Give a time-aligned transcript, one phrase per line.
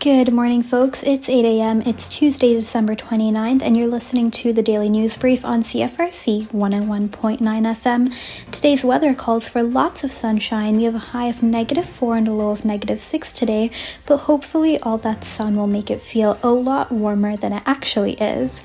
[0.00, 1.02] Good morning, folks.
[1.02, 1.82] It's 8 a.m.
[1.82, 7.38] It's Tuesday, December 29th, and you're listening to the Daily News Brief on CFRC 101.9
[7.38, 8.14] FM.
[8.50, 10.78] Today's weather calls for lots of sunshine.
[10.78, 13.70] We have a high of negative 4 and a low of negative 6 today,
[14.06, 18.14] but hopefully, all that sun will make it feel a lot warmer than it actually
[18.14, 18.62] is.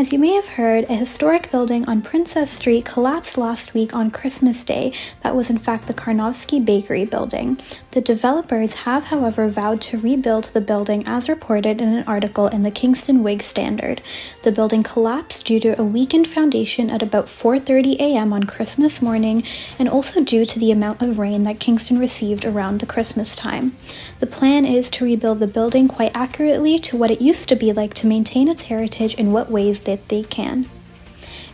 [0.00, 4.10] As you may have heard, a historic building on Princess Street collapsed last week on
[4.10, 4.94] Christmas Day.
[5.22, 7.60] That was, in fact, the Karnofsky Bakery building.
[7.90, 12.62] The developers have, however, vowed to rebuild the building as reported in an article in
[12.62, 14.00] the Kingston Whig Standard.
[14.42, 18.32] The building collapsed due to a weakened foundation at about 4:30 a.m.
[18.32, 19.42] on Christmas morning
[19.78, 23.76] and also due to the amount of rain that Kingston received around the Christmas time.
[24.20, 27.70] The plan is to rebuild the building quite accurately to what it used to be
[27.72, 30.66] like to maintain its heritage in what ways that they can.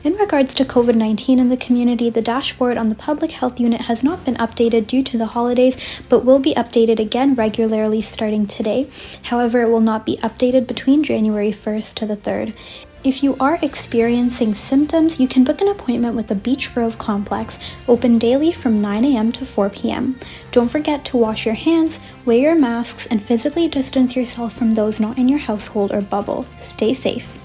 [0.05, 3.83] In regards to COVID 19 in the community, the dashboard on the public health unit
[3.83, 5.77] has not been updated due to the holidays,
[6.09, 8.89] but will be updated again regularly starting today.
[9.23, 12.55] However, it will not be updated between January 1st to the 3rd.
[13.03, 17.59] If you are experiencing symptoms, you can book an appointment with the Beech Grove Complex,
[17.89, 19.33] open daily from 9 a.m.
[19.33, 20.19] to 4 p.m.
[20.51, 25.01] Don't forget to wash your hands, wear your masks, and physically distance yourself from those
[25.01, 26.47] not in your household or bubble.
[26.59, 27.39] Stay safe.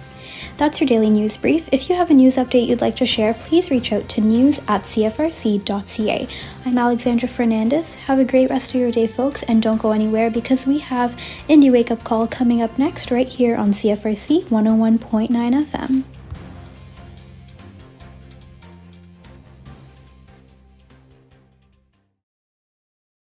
[0.57, 1.67] That's your daily news brief.
[1.71, 4.59] If you have a news update you'd like to share, please reach out to news
[4.67, 6.27] at cfrc.ca.
[6.65, 7.95] I'm Alexandra Fernandez.
[7.95, 11.17] Have a great rest of your day, folks, and don't go anywhere because we have
[11.49, 15.29] Indie Wake Up Call coming up next right here on CFRC 101.9
[15.65, 16.03] FM.